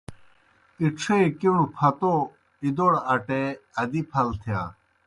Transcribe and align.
اِڇھے 0.81 1.19
کِݨوْ 1.39 1.65
پھتَو 1.75 2.15
اِدَوڑ 2.63 2.93
اٹے 3.13 3.41
ادِی 3.81 4.01
پھل 4.11 4.27
تِھیا۔ 4.41 4.61